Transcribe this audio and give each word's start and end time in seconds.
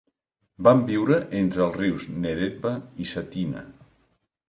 Van 0.67 0.81
viure 0.87 1.19
entre 1.41 1.63
els 1.67 1.79
rius 1.83 2.09
Neretva 2.25 2.75
i 3.07 3.11
Cetina. 3.15 3.67